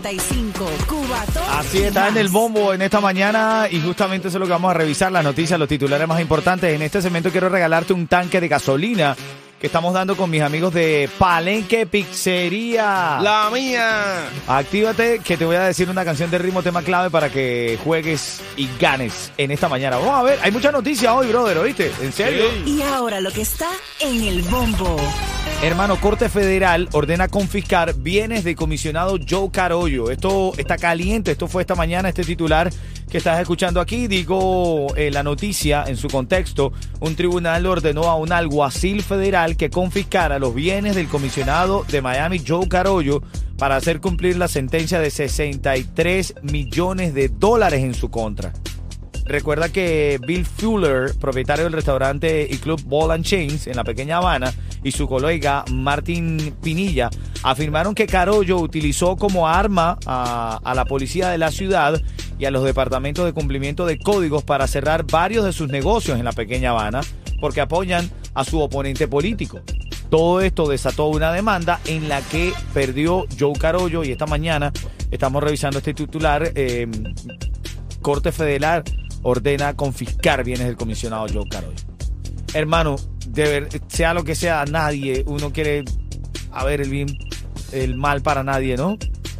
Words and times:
Ritmo 0.00 0.20
95. 0.60 0.70
Cubatón. 0.86 1.42
Así 1.50 1.78
está 1.78 2.08
en 2.08 2.16
el 2.16 2.28
bombo 2.28 2.72
en 2.72 2.82
esta 2.82 3.00
mañana 3.00 3.66
y 3.70 3.80
justamente 3.80 4.28
eso 4.28 4.38
es 4.38 4.40
lo 4.40 4.46
que 4.46 4.52
vamos 4.52 4.70
a 4.70 4.74
revisar, 4.74 5.12
las 5.12 5.24
noticias, 5.24 5.58
los 5.58 5.68
titulares 5.68 6.06
más 6.08 6.20
importantes. 6.20 6.74
En 6.74 6.82
este 6.82 7.02
segmento 7.02 7.30
quiero 7.30 7.48
regalarte 7.48 7.92
un 7.92 8.06
tanque 8.06 8.40
de 8.40 8.48
gasolina 8.48 9.16
que 9.60 9.66
estamos 9.66 9.92
dando 9.92 10.16
con 10.16 10.30
mis 10.30 10.40
amigos 10.40 10.72
de 10.72 11.10
Palenque 11.18 11.86
Pizzería. 11.86 13.18
La 13.20 13.50
mía. 13.52 14.24
Actívate 14.46 15.18
que 15.18 15.36
te 15.36 15.44
voy 15.44 15.56
a 15.56 15.64
decir 15.64 15.90
una 15.90 16.04
canción 16.04 16.30
de 16.30 16.38
ritmo 16.38 16.62
tema 16.62 16.82
clave 16.82 17.10
para 17.10 17.28
que 17.28 17.78
juegues 17.84 18.40
y 18.56 18.68
ganes 18.80 19.30
en 19.36 19.50
esta 19.50 19.68
mañana. 19.68 19.98
Vamos 19.98 20.14
a 20.14 20.22
ver, 20.22 20.38
hay 20.42 20.50
mucha 20.50 20.72
noticia 20.72 21.12
hoy, 21.14 21.28
brother, 21.28 21.58
¿oíste? 21.58 21.92
¿En 22.00 22.12
serio? 22.12 22.46
Y 22.64 22.80
ahora 22.80 23.20
lo 23.20 23.30
que 23.30 23.42
está 23.42 23.68
en 23.98 24.22
El 24.22 24.42
Bombo. 24.42 24.96
Hermano, 25.62 26.00
Corte 26.00 26.30
Federal 26.30 26.88
ordena 26.92 27.28
confiscar 27.28 27.94
bienes 27.94 28.44
de 28.44 28.54
comisionado 28.54 29.18
Joe 29.28 29.50
Carollo. 29.50 30.10
Esto 30.10 30.52
está 30.56 30.78
caliente, 30.78 31.32
esto 31.32 31.48
fue 31.48 31.60
esta 31.60 31.74
mañana, 31.74 32.08
este 32.08 32.24
titular 32.24 32.70
que 33.10 33.18
estás 33.18 33.38
escuchando 33.38 33.78
aquí. 33.78 34.06
Digo 34.06 34.86
eh, 34.96 35.10
la 35.10 35.22
noticia 35.22 35.84
en 35.86 35.98
su 35.98 36.08
contexto. 36.08 36.72
Un 37.00 37.14
tribunal 37.14 37.66
ordenó 37.66 38.04
a 38.04 38.16
un 38.16 38.32
alguacil 38.32 39.02
federal 39.02 39.58
que 39.58 39.68
confiscara 39.68 40.38
los 40.38 40.54
bienes 40.54 40.96
del 40.96 41.08
comisionado 41.08 41.84
de 41.90 42.00
Miami 42.00 42.42
Joe 42.44 42.66
Carollo 42.66 43.22
para 43.58 43.76
hacer 43.76 44.00
cumplir 44.00 44.38
la 44.38 44.48
sentencia 44.48 44.98
de 44.98 45.10
63 45.10 46.36
millones 46.40 47.12
de 47.12 47.28
dólares 47.28 47.84
en 47.84 47.92
su 47.92 48.10
contra. 48.10 48.54
Recuerda 49.26 49.68
que 49.68 50.18
Bill 50.26 50.46
Fuller, 50.46 51.14
propietario 51.20 51.64
del 51.64 51.74
restaurante 51.74 52.48
y 52.50 52.56
club 52.56 52.82
Ball 52.86 53.12
and 53.12 53.24
Chains 53.24 53.66
en 53.66 53.76
la 53.76 53.84
pequeña 53.84 54.16
Habana, 54.16 54.52
y 54.82 54.92
su 54.92 55.08
colega 55.08 55.64
Martín 55.70 56.54
Pinilla 56.62 57.10
afirmaron 57.42 57.94
que 57.94 58.06
Carollo 58.06 58.58
utilizó 58.58 59.16
como 59.16 59.48
arma 59.48 59.98
a, 60.06 60.72
la 60.74 60.84
policía 60.84 61.28
de 61.28 61.38
la 61.38 61.50
ciudad 61.50 62.00
y 62.38 62.44
a 62.44 62.50
los 62.50 62.64
departamentos 62.64 63.24
de 63.24 63.32
cumplimiento 63.32 63.86
de 63.86 63.98
códigos 63.98 64.44
para 64.44 64.66
cerrar 64.66 65.04
varios 65.04 65.44
de 65.44 65.52
sus 65.52 65.68
negocios 65.68 66.18
en 66.18 66.24
la 66.24 66.32
pequeña 66.32 66.70
Habana 66.70 67.00
porque 67.40 67.60
apoyan 67.60 68.10
a 68.34 68.44
su 68.44 68.60
oponente 68.60 69.08
político. 69.08 69.60
Todo 70.08 70.40
esto 70.40 70.68
desató 70.68 71.06
una 71.06 71.32
demanda 71.32 71.80
en 71.86 72.08
la 72.08 72.20
que 72.20 72.52
perdió 72.74 73.26
Joe 73.38 73.52
Carollo 73.58 74.02
y 74.04 74.10
esta 74.10 74.26
mañana 74.26 74.72
estamos 75.10 75.42
revisando 75.42 75.78
este 75.78 75.94
titular. 75.94 76.52
eh, 76.54 76.88
Corte 78.00 78.32
Federal 78.32 78.82
ordena 79.22 79.76
confiscar 79.76 80.42
bienes 80.44 80.66
del 80.66 80.76
comisionado 80.76 81.26
Joe 81.32 81.48
Carollo. 81.48 81.89
Hermano, 82.54 82.96
de 83.26 83.42
ver- 83.44 83.68
sea 83.88 84.12
lo 84.14 84.24
que 84.24 84.34
sea, 84.34 84.64
nadie, 84.64 85.22
uno 85.26 85.52
quiere 85.52 85.84
a 86.52 86.64
ver 86.64 86.80
el 86.80 86.90
bien, 86.90 87.06
el 87.72 87.94
mal 87.96 88.22
para 88.22 88.42
nadie, 88.42 88.76
¿no? 88.76 88.96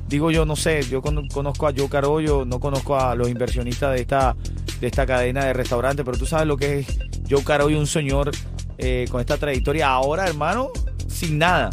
Digo 0.09 0.31
yo, 0.31 0.45
no 0.45 0.57
sé, 0.57 0.83
yo 0.89 1.03
con- 1.03 1.27
conozco 1.29 1.67
a 1.67 1.73
Joe 1.77 1.89
Carollo, 1.89 2.45
no 2.45 2.61
conozco 2.61 2.99
a 2.99 3.15
los 3.15 3.29
inversionistas 3.29 3.95
de 3.95 4.01
esta, 4.03 4.37
de 4.81 4.87
esta 4.87 5.07
cadena 5.07 5.45
de 5.45 5.53
restaurantes, 5.53 6.05
pero 6.05 6.17
tú 6.19 6.27
sabes 6.27 6.47
lo 6.47 6.57
que 6.57 6.81
es 6.81 6.87
Joe 7.29 7.43
Carollo, 7.45 7.79
un 7.79 7.87
señor 7.87 8.31
eh, 8.79 9.07
con 9.11 9.21
esta 9.21 9.37
trayectoria 9.37 9.89
ahora, 9.89 10.27
hermano, 10.27 10.69
sin 11.09 11.39
nada. 11.39 11.71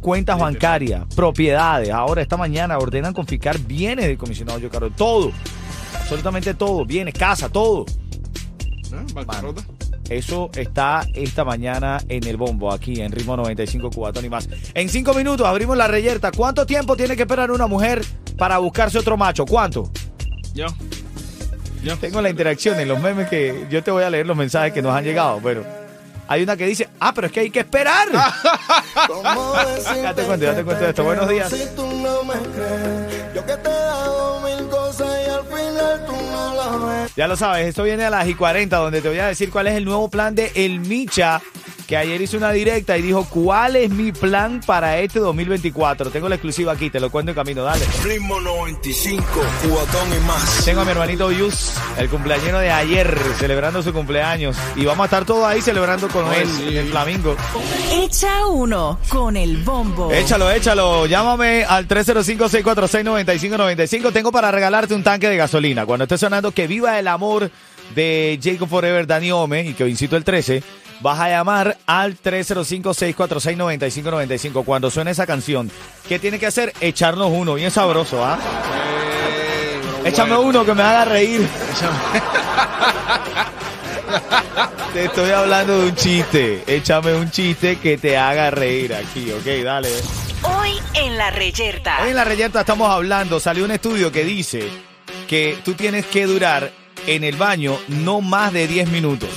Cuentas 0.00 0.38
bancarias, 0.38 1.04
propiedades. 1.14 1.90
Ahora, 1.90 2.22
esta 2.22 2.36
mañana 2.36 2.78
ordenan 2.78 3.12
confiscar 3.12 3.58
bienes 3.58 4.06
del 4.06 4.18
comisionado 4.18 4.60
Joe 4.60 4.68
Carollo. 4.70 4.94
Todo, 4.96 5.32
absolutamente 5.94 6.54
todo, 6.54 6.84
bienes, 6.84 7.14
casa, 7.14 7.48
todo. 7.48 7.86
¿Eh? 7.86 9.12
Bancarrota. 9.14 9.62
Eso 10.08 10.50
está 10.54 11.06
esta 11.14 11.44
mañana 11.44 11.98
en 12.08 12.26
el 12.26 12.36
bombo, 12.36 12.72
aquí 12.72 13.00
en 13.00 13.12
Ritmo 13.12 13.36
95 13.36 13.90
Cubatón 13.90 14.24
y 14.24 14.28
más. 14.28 14.48
En 14.74 14.88
cinco 14.88 15.14
minutos 15.14 15.46
abrimos 15.46 15.76
la 15.76 15.88
reyerta. 15.88 16.30
¿Cuánto 16.30 16.64
tiempo 16.64 16.96
tiene 16.96 17.16
que 17.16 17.22
esperar 17.22 17.50
una 17.50 17.66
mujer 17.66 18.04
para 18.38 18.58
buscarse 18.58 18.98
otro 18.98 19.16
macho? 19.16 19.44
¿Cuánto? 19.44 19.90
Yo. 20.54 20.66
Yo. 21.82 21.96
Tengo 21.98 22.20
la 22.20 22.30
interacción 22.30 22.78
en 22.80 22.88
los 22.88 23.00
memes 23.00 23.28
que 23.28 23.66
yo 23.70 23.82
te 23.82 23.90
voy 23.90 24.04
a 24.04 24.10
leer 24.10 24.26
los 24.26 24.36
mensajes 24.36 24.72
que 24.72 24.82
nos 24.82 24.94
han 24.94 25.04
llegado, 25.04 25.40
pero 25.42 25.64
hay 26.28 26.42
una 26.42 26.56
que 26.56 26.66
dice, 26.66 26.88
ah, 27.00 27.12
pero 27.14 27.28
es 27.28 27.32
que 27.32 27.40
hay 27.40 27.50
que 27.50 27.60
esperar. 27.60 28.08
ya 30.02 30.14
te 30.14 30.22
cuento, 30.22 30.44
ya 30.44 30.54
te 30.54 30.64
cuento 30.64 30.84
de 30.84 30.90
esto. 30.90 31.04
Buenos 31.04 31.28
días. 31.28 31.50
Si 31.50 31.64
tú 31.76 31.86
no 31.86 32.24
me 32.24 32.34
crees, 32.34 33.05
yo 33.36 33.44
que 33.44 33.56
te 33.58 33.68
he 33.68 33.72
dado 33.72 34.40
mil 34.40 34.66
cosas 34.70 35.08
y 35.26 35.30
al 35.30 35.44
final 35.44 36.06
tú 36.06 36.12
no 36.12 36.54
las 36.54 37.02
ves. 37.02 37.12
Ya 37.16 37.28
lo 37.28 37.36
sabes, 37.36 37.66
esto 37.66 37.82
viene 37.82 38.06
a 38.06 38.10
las 38.10 38.26
y 38.26 38.34
40, 38.34 38.74
donde 38.78 39.02
te 39.02 39.08
voy 39.10 39.18
a 39.18 39.26
decir 39.26 39.50
cuál 39.50 39.66
es 39.66 39.74
el 39.74 39.84
nuevo 39.84 40.08
plan 40.08 40.34
de 40.34 40.52
El 40.54 40.80
Micha, 40.80 41.42
que 41.86 41.96
ayer 41.96 42.20
hizo 42.20 42.36
una 42.36 42.50
directa 42.50 42.98
y 42.98 43.02
dijo, 43.02 43.24
¿cuál 43.30 43.76
es 43.76 43.90
mi 43.90 44.10
plan 44.12 44.60
para 44.66 44.98
este 44.98 45.20
2024? 45.20 46.10
Tengo 46.10 46.28
la 46.28 46.34
exclusiva 46.34 46.72
aquí, 46.72 46.90
te 46.90 46.98
lo 46.98 47.10
cuento 47.10 47.30
en 47.30 47.36
camino, 47.36 47.62
dale. 47.62 47.84
Ritmo 48.02 48.40
95, 48.40 49.22
cubatón 49.62 50.08
y 50.12 50.18
más. 50.26 50.64
Tengo 50.64 50.80
a 50.80 50.84
mi 50.84 50.90
hermanito 50.90 51.30
Yus, 51.30 51.74
el 51.96 52.08
cumpleañero 52.08 52.58
de 52.58 52.72
ayer, 52.72 53.16
celebrando 53.38 53.80
su 53.82 53.92
cumpleaños. 53.92 54.56
Y 54.74 54.84
vamos 54.84 55.04
a 55.04 55.06
estar 55.06 55.24
todos 55.24 55.44
ahí 55.44 55.62
celebrando 55.62 56.08
con 56.08 56.28
Ay, 56.28 56.40
él 56.42 56.48
sí. 56.48 56.68
en 56.68 56.76
el 56.78 56.88
Flamingo. 56.88 57.36
Echa 57.92 58.46
uno 58.46 58.98
con 59.08 59.36
El 59.36 59.58
Bombo. 59.58 60.10
Échalo, 60.12 60.50
échalo. 60.50 61.06
Llámame 61.06 61.62
al 61.64 61.86
305-646-9595. 61.86 64.12
Tengo 64.12 64.32
para 64.32 64.50
regalarte 64.50 64.92
un 64.94 65.02
tanque 65.04 65.28
de 65.28 65.36
gasolina. 65.36 65.84
Cuando 65.86 66.04
esté 66.04 66.18
sonando 66.18 66.50
Que 66.52 66.66
Viva 66.66 66.98
el 66.98 67.06
Amor 67.08 67.50
de 67.94 68.38
Jacob 68.42 68.68
Forever, 68.68 69.06
Dani 69.06 69.30
Ome 69.32 69.62
y 69.62 69.74
que 69.74 69.86
incito 69.88 70.16
el 70.16 70.24
13, 70.24 70.62
vas 71.00 71.20
a 71.20 71.28
llamar 71.28 71.76
al 71.86 72.16
305-646-9595. 72.20 74.64
Cuando 74.64 74.90
suene 74.90 75.10
esa 75.12 75.26
canción, 75.26 75.70
¿qué 76.08 76.18
tiene 76.18 76.38
que 76.38 76.46
hacer? 76.46 76.72
Echarnos 76.80 77.30
uno, 77.32 77.54
bien 77.54 77.70
sabroso, 77.70 78.24
¿ah? 78.24 78.38
Eh, 78.40 79.80
pero 79.82 80.06
Échame 80.08 80.34
bueno. 80.36 80.48
uno 80.48 80.64
que 80.64 80.74
me 80.74 80.82
haga 80.82 81.04
reír. 81.04 81.46
Te 84.92 85.04
estoy 85.04 85.30
hablando 85.30 85.78
de 85.80 85.88
un 85.90 85.94
chiste. 85.94 86.64
Échame 86.66 87.14
un 87.14 87.30
chiste 87.30 87.76
que 87.76 87.96
te 87.98 88.16
haga 88.16 88.50
reír 88.50 88.94
aquí, 88.94 89.30
ok, 89.30 89.44
dale. 89.62 89.90
Hoy 90.42 90.72
en 90.94 91.16
La 91.18 91.30
Reyerta. 91.30 91.98
Hoy 92.02 92.10
en 92.10 92.16
la 92.16 92.24
reyerta 92.24 92.60
estamos 92.60 92.88
hablando, 92.90 93.38
salió 93.40 93.64
un 93.64 93.70
estudio 93.72 94.10
que 94.12 94.24
dice 94.24 94.68
que 95.28 95.58
tú 95.64 95.74
tienes 95.74 96.06
que 96.06 96.24
durar 96.26 96.70
en 97.06 97.24
el 97.24 97.36
baño 97.36 97.76
no 97.88 98.20
más 98.22 98.52
de 98.52 98.66
10 98.68 98.88
minutos. 98.90 99.28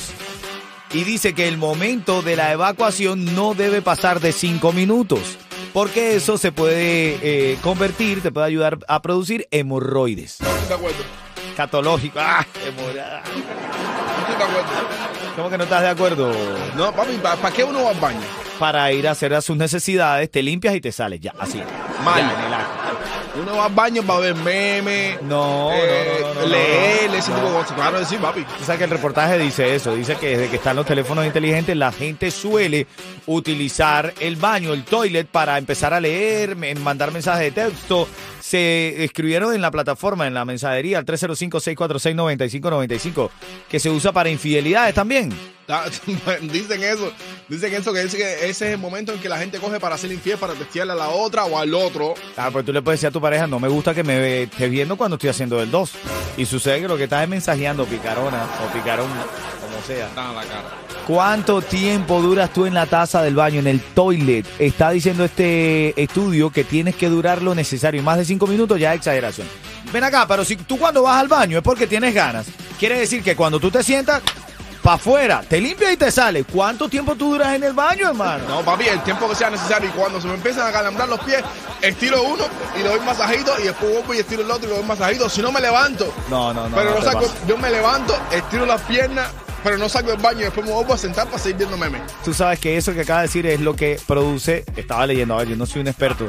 Y 0.92 1.04
dice 1.04 1.34
que 1.36 1.48
el 1.48 1.58
momento 1.58 2.22
de 2.22 2.36
la 2.36 2.52
evacuación 2.52 3.36
no 3.36 3.54
debe 3.54 3.82
pasar 3.82 4.20
de 4.20 4.32
5 4.32 4.74
minutos. 4.74 5.38
Porque 5.72 6.16
eso 6.16 6.40
se 6.40 6.52
puede 6.52 7.20
eh, 7.22 7.58
convertir, 7.62 8.22
te 8.22 8.32
puede 8.32 8.48
ayudar 8.48 8.80
a 8.88 9.02
producir 9.02 9.48
hemorroides. 9.52 10.42
No 10.42 10.48
estoy 10.50 10.68
de 10.68 10.74
acuerdo. 10.74 11.04
Catológico. 11.56 12.20
Ah, 12.20 12.46
hemorroides. 12.66 13.06
No 13.06 14.20
estoy 14.20 14.36
de 14.38 14.44
acuerdo. 14.44 14.70
¿Cómo 15.36 15.50
que 15.50 15.58
no 15.58 15.64
estás 15.64 15.82
de 15.82 15.88
acuerdo? 15.90 16.32
No, 16.76 16.92
papi, 16.92 17.18
¿para 17.18 17.52
qué 17.52 17.64
uno 17.64 17.84
va 17.84 17.92
al 17.92 18.00
baño? 18.00 18.20
Para 18.58 18.92
ir 18.92 19.08
a 19.08 19.12
hacer 19.12 19.40
sus 19.42 19.56
necesidades, 19.56 20.30
te 20.30 20.42
limpias 20.42 20.76
y 20.76 20.82
te 20.82 20.92
sales. 20.92 21.22
Ya, 21.22 21.34
así. 21.40 21.62
Mal. 22.04 22.20
Ya. 22.20 22.59
Uno 23.36 23.58
va 23.58 23.66
al 23.66 23.74
baño 23.74 24.04
para 24.04 24.20
ver 24.20 24.36
memes. 24.36 25.22
No, 25.22 25.72
eh, 25.74 26.20
no, 26.22 26.34
no, 26.34 26.46
leer, 26.48 27.14
ese 27.14 27.32
tipo 27.32 27.46
de 27.46 27.54
cosas. 27.54 27.74
Claro, 27.74 28.06
sí, 28.06 28.18
papi. 28.18 28.44
Tú 28.44 28.64
sabes 28.64 28.80
que 28.80 28.86
el 28.86 28.90
reportaje 28.90 29.38
dice 29.38 29.76
eso, 29.76 29.96
dice 29.96 30.16
que 30.16 30.30
desde 30.30 30.50
que 30.50 30.56
están 30.58 30.76
los 30.76 30.86
teléfonos 30.86 31.26
inteligentes 31.26 31.78
la 31.78 31.92
gente 31.92 32.32
suele 32.32 32.88
utilizar 33.28 34.14
el 34.20 34.36
baño, 34.36 34.74
el 34.74 34.84
toilet 34.84 35.28
para 35.28 35.58
empezar 35.58 35.94
a 35.94 36.00
leer, 36.00 36.56
mandar 36.56 37.12
mensajes 37.12 37.54
de 37.54 37.64
texto. 37.64 38.08
Se 38.40 39.04
escribieron 39.04 39.54
en 39.54 39.62
la 39.62 39.70
plataforma, 39.70 40.26
en 40.26 40.34
la 40.34 40.46
mensajería, 40.46 40.98
al 40.98 41.06
305-646-9595, 41.06 43.30
que 43.70 43.80
se 43.80 43.90
usa 43.90 44.12
para 44.12 44.30
infidelidades 44.30 44.96
también. 44.96 45.32
Ta- 45.70 45.86
Dicen 46.42 46.82
eso, 46.82 47.12
dicen 47.48 47.72
eso, 47.76 47.94
que 47.94 48.02
ese 48.02 48.50
es 48.50 48.62
el 48.64 48.80
momento 48.80 49.14
en 49.14 49.20
que 49.20 49.30
la 49.30 49.38
gente 49.38 49.60
coge 49.60 49.80
para 49.80 50.00
ser 50.00 50.12
infiel, 50.12 50.40
para 50.40 50.54
testearle 50.56 50.94
a 50.94 50.96
la 50.96 51.10
otra 51.10 51.46
o 51.46 51.60
al 51.60 51.72
otro. 51.76 52.16
Ah, 52.36 52.50
pues 52.52 52.66
tú 52.66 52.74
le 52.74 52.82
puedes 52.82 53.00
decir 53.00 53.10
a 53.10 53.12
tu 53.12 53.22
pareja, 53.22 53.46
no 53.46 53.60
me 53.60 53.68
gusta 53.68 53.94
que 53.94 54.04
me 54.04 54.44
estés 54.44 54.72
viendo 54.72 54.98
cuando 54.98 55.18
estoy 55.18 55.30
haciendo 55.30 55.62
el 55.62 55.70
2. 55.70 55.92
Y 56.38 56.46
sucede 56.48 56.82
que 56.82 56.88
lo 56.88 56.98
que 56.98 57.04
estás 57.04 57.22
es 57.22 57.30
mensajeando 57.30 57.86
picarona 57.86 58.48
o 58.68 58.74
picarón, 58.74 59.10
como 59.62 59.86
sea. 59.86 60.08
Está 60.08 60.30
en 60.30 60.36
la 60.38 60.42
cara. 60.42 60.70
¿Cuánto 61.06 61.62
tiempo 61.62 62.20
duras 62.20 62.52
tú 62.52 62.66
en 62.66 62.74
la 62.74 62.88
taza 62.88 63.22
del 63.22 63.36
baño, 63.36 63.60
en 63.60 63.68
el 63.68 63.80
toilet? 63.80 64.48
Está 64.58 64.90
diciendo 64.90 65.24
este 65.24 65.94
estudio 66.02 66.50
que 66.50 66.64
tienes 66.64 66.96
que 66.96 67.10
durar 67.10 67.44
lo 67.44 67.54
necesario. 67.54 68.02
Más 68.02 68.18
de 68.18 68.26
cinco 68.26 68.48
minutos 68.48 68.80
ya 68.80 68.94
es 68.94 68.98
exageración. 69.02 69.46
Ven 69.94 70.04
acá, 70.04 70.26
pero 70.28 70.44
si 70.44 70.56
tú 70.56 70.80
cuando 70.80 71.04
vas 71.04 71.20
al 71.20 71.28
baño 71.28 71.58
es 71.60 71.64
porque 71.64 71.86
tienes 71.86 72.16
ganas. 72.16 72.48
Quiere 72.80 72.98
decir 72.98 73.22
que 73.22 73.36
cuando 73.36 73.60
tú 73.60 73.70
te 73.70 73.84
sientas, 73.84 74.22
para 74.90 74.96
afuera, 74.96 75.44
te 75.48 75.62
limpias 75.62 75.94
y 75.94 75.98
te 75.98 76.10
sales. 76.10 76.48
¿Cuánto 76.52 76.90
tiempo 76.90 77.16
tú 77.16 77.34
duras 77.34 77.54
en 77.54 77.64
el 77.64 77.74
baño, 77.74 78.10
hermano? 78.10 78.44
No, 78.48 78.66
papi, 78.66 78.88
el 78.88 79.04
tiempo 79.04 79.30
que 79.30 79.36
sea 79.36 79.52
necesario. 79.52 79.88
Y 79.88 79.92
cuando 79.92 80.20
se 80.20 80.28
me 80.28 80.34
empiezan 80.34 80.68
a 80.68 80.72
calambrar 80.72 81.08
los 81.08 81.20
pies, 81.20 81.44
estiro 81.80 82.24
uno 82.24 82.46
y 82.76 82.82
le 82.82 82.90
doy 82.90 83.00
masajito 83.02 83.52
y 83.60 83.66
después 83.66 83.94
vuelvo 83.94 84.16
y 84.16 84.18
estiro 84.18 84.42
el 84.42 84.50
otro 84.50 84.66
y 84.66 84.72
le 84.72 84.78
doy 84.78 84.88
masajito. 84.88 85.30
Si 85.30 85.44
no 85.44 85.52
me 85.52 85.62
levanto. 85.62 86.12
No, 86.28 86.52
no, 86.56 86.68
no. 86.68 86.76
pero 86.76 86.96
no 86.96 87.02
saco, 87.04 87.32
yo 87.48 87.56
me 87.60 87.70
levanto, 87.70 88.18
estiro 88.32 88.66
las 88.66 88.82
piernas, 88.82 89.30
pero 89.64 89.78
no 89.78 89.88
saco 89.88 90.12
el 90.12 90.18
baño 90.18 90.40
y 90.40 90.44
después 90.46 90.66
me 90.66 90.74
vuelvo 90.74 90.96
a 90.96 90.98
sentar 90.98 91.28
para 91.28 91.38
seguir 91.38 91.58
viendo 91.58 91.78
memes. 91.78 92.02
Tú 92.26 92.34
sabes 92.34 92.60
que 92.60 92.76
eso 92.76 92.92
que 92.92 93.02
acaba 93.02 93.20
de 93.20 93.28
decir 93.28 93.46
es 93.46 93.60
lo 93.60 93.76
que 93.76 94.00
produce, 94.08 94.66
estaba 94.76 95.06
leyendo, 95.06 95.36
a 95.36 95.38
ver, 95.38 95.50
yo 95.50 95.56
no 95.56 95.68
soy 95.68 95.82
un 95.82 95.90
experto, 95.90 96.26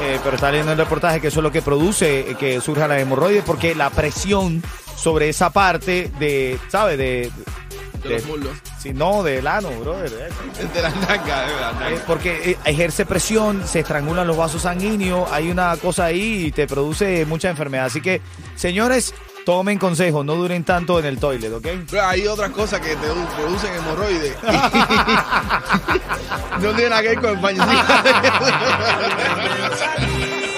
eh, 0.00 0.18
pero 0.24 0.36
estaba 0.36 0.52
leyendo 0.52 0.72
el 0.72 0.78
reportaje 0.78 1.20
que 1.20 1.28
eso 1.28 1.40
es 1.40 1.44
lo 1.44 1.52
que 1.52 1.60
produce 1.60 2.20
eh, 2.20 2.36
que 2.36 2.58
surja 2.62 2.88
la 2.88 2.98
hemorroides 2.98 3.44
porque 3.44 3.74
la 3.74 3.90
presión 3.90 4.62
sobre 4.96 5.28
esa 5.28 5.50
parte 5.50 6.10
de, 6.18 6.58
¿sabes? 6.68 6.98
De, 6.98 7.30
De 8.08 8.14
los 8.14 8.26
muslos. 8.26 8.52
Sí, 8.78 8.92
no, 8.92 9.22
del 9.22 9.46
ano, 9.46 9.70
brother. 9.80 10.10
De 10.10 10.82
las 10.82 10.96
nalgas, 11.08 11.48
de 11.48 11.60
las 11.60 11.72
Eh, 11.72 11.76
nalgas. 11.80 12.00
porque 12.06 12.50
eh, 12.52 12.56
ejerce 12.64 13.06
presión, 13.06 13.66
se 13.66 13.80
estrangulan 13.80 14.26
los 14.26 14.36
vasos 14.36 14.62
sanguíneos, 14.62 15.30
hay 15.32 15.50
una 15.50 15.76
cosa 15.76 16.06
ahí 16.06 16.46
y 16.46 16.52
te 16.52 16.66
produce 16.66 17.24
mucha 17.26 17.50
enfermedad. 17.50 17.86
Así 17.86 18.00
que, 18.00 18.20
señores, 18.54 19.14
tomen 19.44 19.78
consejo, 19.78 20.24
no 20.24 20.34
duren 20.34 20.64
tanto 20.64 20.98
en 20.98 21.06
el 21.06 21.18
toilet, 21.18 21.52
¿ok? 21.52 21.66
Pero 21.90 22.06
hay 22.06 22.26
otras 22.26 22.50
cosas 22.50 22.80
que 22.80 22.96
te 22.96 23.06
du- 23.06 23.26
producen 23.36 23.74
hemorroides. 23.74 24.34
no 26.60 26.70
tiene 26.72 26.90
nada 26.90 27.02
que 27.02 27.08
ver 27.10 27.20
con 27.20 27.30
el 27.30 27.36
baño. 27.36 27.64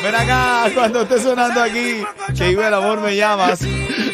Ven 0.03 0.15
acá, 0.15 0.71
cuando 0.75 1.03
esté 1.03 1.21
sonando 1.21 1.63
aquí, 1.63 2.03
que 2.37 2.49
vive 2.49 2.67
el 2.67 2.75
amor 2.75 3.01
me 3.01 3.17
llamas. 3.17 3.61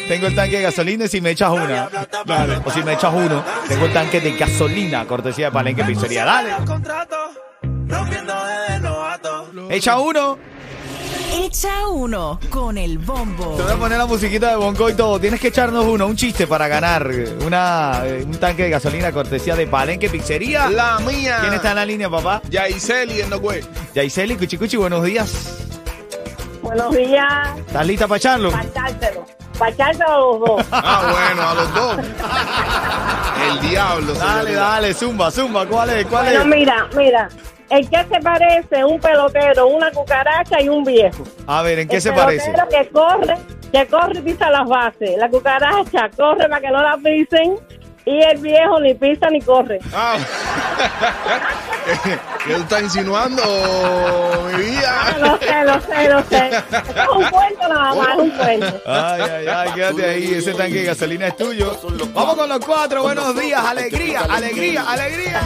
Tengo 0.07 0.27
el 0.27 0.35
tanque 0.35 0.57
de 0.57 0.61
gasolina 0.63 1.05
y 1.05 1.07
si 1.07 1.21
me 1.21 1.31
echas 1.31 1.51
una. 1.51 1.89
Dale. 2.25 2.61
O 2.63 2.71
si 2.71 2.83
me 2.83 2.93
echas 2.93 3.13
uno, 3.13 3.43
tengo 3.67 3.85
el 3.85 3.93
tanque 3.93 4.21
de 4.21 4.31
gasolina, 4.33 5.05
cortesía 5.05 5.45
de 5.47 5.51
Palenque 5.51 5.83
Pizzería. 5.83 6.25
Dale. 6.25 6.51
Echa 9.69 9.99
uno. 9.99 10.37
Echa 11.37 11.87
uno 11.89 12.39
con 12.49 12.77
el 12.77 12.97
bombo. 12.97 13.55
Te 13.57 13.63
voy 13.63 13.71
a 13.73 13.75
poner 13.75 13.97
la 13.97 14.05
musiquita 14.05 14.51
de 14.51 14.55
Bongo 14.55 14.89
y 14.89 14.93
todo. 14.93 15.19
Tienes 15.19 15.39
que 15.41 15.49
echarnos 15.49 15.85
uno, 15.85 16.07
un 16.07 16.15
chiste 16.15 16.47
para 16.47 16.67
ganar 16.67 17.09
una, 17.45 18.01
eh, 18.05 18.23
un 18.25 18.37
tanque 18.37 18.63
de 18.63 18.69
gasolina, 18.69 19.11
cortesía 19.11 19.55
de 19.55 19.67
Palenque 19.67 20.09
Pizzería. 20.09 20.69
La 20.69 20.99
mía. 20.99 21.39
¿Quién 21.41 21.53
está 21.53 21.71
en 21.71 21.75
la 21.75 21.85
línea, 21.85 22.09
papá? 22.09 22.41
Yaiseli 22.49 23.21
en 23.21 23.29
Nogüe. 23.29 23.63
Yaiseli, 23.93 24.37
Cuchicuchi, 24.37 24.77
buenos 24.77 25.03
días. 25.03 25.57
Buenos 26.61 26.95
días, 26.95 27.57
¿Estás 27.59 27.85
lista 27.85 28.07
para 28.07 28.17
echarlo? 28.17 28.51
para 28.51 28.63
echárselo 29.69 30.09
a 30.09 30.17
los 30.17 30.39
dos. 30.39 30.65
Ah, 30.71 31.01
bueno, 31.11 31.49
a 31.49 31.53
los 31.55 31.73
dos. 31.73 31.97
El 33.49 33.59
diablo. 33.69 34.13
Dale, 34.13 34.39
señorita. 34.41 34.59
dale, 34.61 34.93
zumba, 34.93 35.31
zumba. 35.31 35.65
¿Cuál 35.65 35.89
es? 35.91 36.05
¿Cuál 36.07 36.25
Bueno, 36.25 36.41
es? 36.41 36.45
mira, 36.47 36.87
mira. 36.95 37.29
¿En 37.69 37.87
qué 37.87 38.05
se 38.11 38.19
parece 38.21 38.85
un 38.85 38.99
pelotero, 38.99 39.67
una 39.67 39.89
cucaracha 39.91 40.61
y 40.61 40.69
un 40.69 40.83
viejo? 40.83 41.23
A 41.47 41.61
ver, 41.63 41.79
¿en 41.79 41.87
qué 41.87 41.95
el 41.95 42.01
se 42.01 42.11
parece? 42.11 42.51
pelotero 42.51 42.69
que 42.83 42.89
corre, 42.89 43.37
que 43.71 43.87
corre 43.87 44.19
y 44.19 44.21
pisa 44.21 44.49
las 44.51 44.67
bases. 44.67 45.17
La 45.17 45.29
cucaracha 45.29 46.09
corre 46.15 46.47
para 46.47 46.61
que 46.61 46.69
no 46.69 46.81
la 46.81 46.97
pisen. 46.97 47.55
Y 48.07 48.21
el 48.21 48.37
viejo 48.37 48.79
ni 48.81 48.93
pisa 48.93 49.29
ni 49.31 49.41
corre. 49.41 49.79
Ah. 49.91 50.15
¿Qué 52.45 52.53
tú 52.53 52.61
estás 52.61 52.81
insinuando, 52.83 53.43
mi 54.51 54.63
vida? 54.63 55.17
lo 55.19 55.37
sé, 55.37 55.63
lo 55.63 55.81
sé, 55.81 56.09
lo 56.09 56.23
sé. 56.23 56.47
Esto 56.47 57.01
es 57.01 57.09
un 57.15 57.29
cuento 57.29 57.67
nada 57.67 57.95
más, 57.95 58.07
es 58.09 58.15
un 58.17 58.29
cuento. 58.31 58.81
Ay, 58.85 59.21
ay, 59.21 59.47
ay, 59.47 59.71
quédate 59.73 60.05
ahí, 60.05 60.33
ese 60.33 60.53
tanque 60.53 60.79
de 60.79 60.83
gasolina 60.83 61.27
es 61.27 61.37
tuyo. 61.37 61.77
Vamos 62.13 62.35
con 62.35 62.49
los 62.49 62.59
cuatro, 62.59 63.03
buenos 63.03 63.39
días, 63.39 63.63
alegría, 63.63 64.21
alegría, 64.21 64.83
alegría. 64.87 65.41